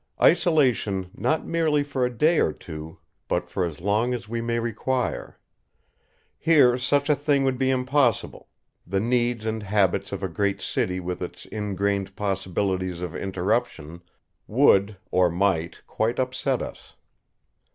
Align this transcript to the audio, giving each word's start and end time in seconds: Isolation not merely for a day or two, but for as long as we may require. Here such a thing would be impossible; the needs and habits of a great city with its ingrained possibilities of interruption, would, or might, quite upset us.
Isolation 0.19 1.11
not 1.13 1.45
merely 1.45 1.83
for 1.83 2.03
a 2.03 2.09
day 2.09 2.39
or 2.39 2.51
two, 2.51 2.97
but 3.27 3.51
for 3.51 3.63
as 3.65 3.79
long 3.81 4.15
as 4.15 4.27
we 4.27 4.41
may 4.41 4.57
require. 4.59 5.37
Here 6.39 6.75
such 6.79 7.07
a 7.07 7.13
thing 7.15 7.43
would 7.43 7.59
be 7.59 7.69
impossible; 7.69 8.47
the 8.87 8.99
needs 8.99 9.45
and 9.45 9.61
habits 9.61 10.11
of 10.11 10.23
a 10.23 10.27
great 10.27 10.59
city 10.59 10.99
with 10.99 11.21
its 11.21 11.45
ingrained 11.45 12.15
possibilities 12.15 13.01
of 13.01 13.15
interruption, 13.15 14.01
would, 14.47 14.97
or 15.11 15.29
might, 15.29 15.83
quite 15.85 16.17
upset 16.17 16.63
us. 16.63 16.95